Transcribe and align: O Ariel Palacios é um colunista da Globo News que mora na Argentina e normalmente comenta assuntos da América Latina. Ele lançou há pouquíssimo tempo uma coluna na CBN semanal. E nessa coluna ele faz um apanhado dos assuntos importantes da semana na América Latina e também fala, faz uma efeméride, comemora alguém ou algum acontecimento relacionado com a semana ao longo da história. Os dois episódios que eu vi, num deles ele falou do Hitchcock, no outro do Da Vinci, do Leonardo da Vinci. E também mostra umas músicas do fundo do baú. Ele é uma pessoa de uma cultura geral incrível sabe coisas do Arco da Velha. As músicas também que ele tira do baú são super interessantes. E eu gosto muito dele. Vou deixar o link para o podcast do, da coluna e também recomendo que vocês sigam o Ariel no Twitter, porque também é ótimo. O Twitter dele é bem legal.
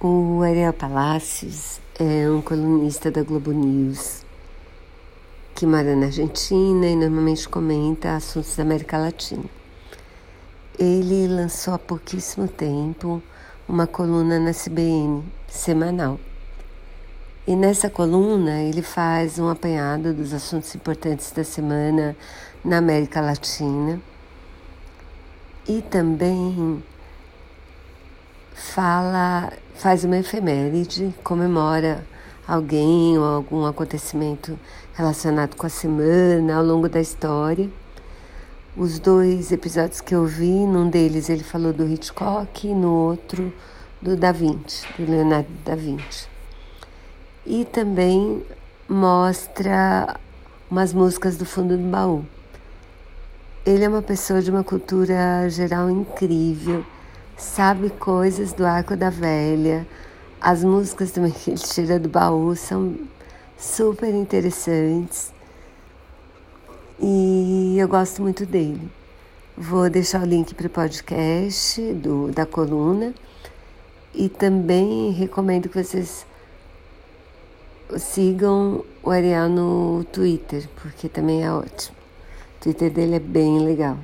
O 0.00 0.42
Ariel 0.44 0.72
Palacios 0.72 1.80
é 1.98 2.30
um 2.30 2.40
colunista 2.40 3.10
da 3.10 3.24
Globo 3.24 3.50
News 3.50 4.24
que 5.56 5.66
mora 5.66 5.96
na 5.96 6.06
Argentina 6.06 6.86
e 6.86 6.94
normalmente 6.94 7.48
comenta 7.48 8.14
assuntos 8.14 8.54
da 8.54 8.62
América 8.62 8.96
Latina. 8.96 9.42
Ele 10.78 11.26
lançou 11.26 11.74
há 11.74 11.80
pouquíssimo 11.80 12.46
tempo 12.46 13.20
uma 13.68 13.88
coluna 13.88 14.38
na 14.38 14.52
CBN 14.52 15.24
semanal. 15.48 16.20
E 17.44 17.56
nessa 17.56 17.90
coluna 17.90 18.62
ele 18.62 18.82
faz 18.82 19.40
um 19.40 19.48
apanhado 19.48 20.14
dos 20.14 20.32
assuntos 20.32 20.72
importantes 20.76 21.32
da 21.32 21.42
semana 21.42 22.16
na 22.64 22.78
América 22.78 23.20
Latina 23.20 24.00
e 25.66 25.82
também 25.82 26.84
fala, 28.54 29.52
faz 29.78 30.02
uma 30.02 30.18
efeméride, 30.18 31.14
comemora 31.22 32.04
alguém 32.46 33.16
ou 33.16 33.24
algum 33.24 33.64
acontecimento 33.64 34.58
relacionado 34.92 35.54
com 35.54 35.66
a 35.66 35.68
semana 35.68 36.56
ao 36.56 36.64
longo 36.64 36.88
da 36.88 37.00
história. 37.00 37.70
Os 38.76 38.98
dois 38.98 39.52
episódios 39.52 40.00
que 40.00 40.16
eu 40.16 40.26
vi, 40.26 40.66
num 40.66 40.90
deles 40.90 41.30
ele 41.30 41.44
falou 41.44 41.72
do 41.72 41.86
Hitchcock, 41.86 42.66
no 42.74 42.92
outro 42.92 43.52
do 44.02 44.16
Da 44.16 44.32
Vinci, 44.32 44.84
do 44.98 45.08
Leonardo 45.08 45.48
da 45.64 45.76
Vinci. 45.76 46.26
E 47.46 47.64
também 47.64 48.44
mostra 48.88 50.18
umas 50.68 50.92
músicas 50.92 51.36
do 51.36 51.46
fundo 51.46 51.76
do 51.76 51.84
baú. 51.88 52.24
Ele 53.64 53.84
é 53.84 53.88
uma 53.88 54.02
pessoa 54.02 54.42
de 54.42 54.50
uma 54.50 54.64
cultura 54.64 55.48
geral 55.48 55.88
incrível 55.88 56.84
sabe 57.38 57.88
coisas 57.90 58.52
do 58.52 58.66
Arco 58.66 58.96
da 58.96 59.08
Velha. 59.08 59.86
As 60.40 60.64
músicas 60.64 61.12
também 61.12 61.30
que 61.30 61.50
ele 61.50 61.58
tira 61.58 61.98
do 61.98 62.08
baú 62.08 62.54
são 62.56 62.96
super 63.56 64.12
interessantes. 64.12 65.32
E 67.00 67.76
eu 67.78 67.88
gosto 67.88 68.20
muito 68.20 68.44
dele. 68.44 68.90
Vou 69.56 69.88
deixar 69.88 70.22
o 70.22 70.26
link 70.26 70.54
para 70.54 70.66
o 70.66 70.70
podcast 70.70 71.80
do, 71.94 72.30
da 72.32 72.44
coluna 72.44 73.14
e 74.14 74.28
também 74.28 75.12
recomendo 75.12 75.68
que 75.68 75.82
vocês 75.82 76.26
sigam 77.98 78.84
o 79.02 79.10
Ariel 79.10 79.48
no 79.48 80.04
Twitter, 80.12 80.68
porque 80.82 81.08
também 81.08 81.44
é 81.44 81.52
ótimo. 81.52 81.96
O 82.56 82.62
Twitter 82.64 82.90
dele 82.92 83.16
é 83.16 83.20
bem 83.20 83.60
legal. 83.60 83.96